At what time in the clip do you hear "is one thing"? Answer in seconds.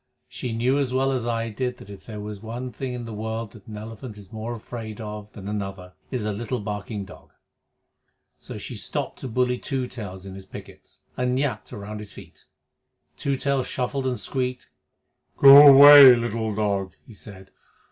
2.27-2.93